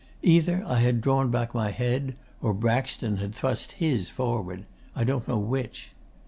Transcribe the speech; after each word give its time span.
Either 0.23 0.63
I 0.65 0.79
had 0.79 0.99
drawn 0.99 1.29
back 1.29 1.53
my 1.53 1.69
head, 1.69 2.15
or 2.41 2.55
Braxton 2.55 3.17
had 3.17 3.35
thrust 3.35 3.73
his 3.73 4.09
forward; 4.09 4.63
I 4.95 5.03
don't 5.03 5.27
know 5.27 5.37
which. 5.37 5.91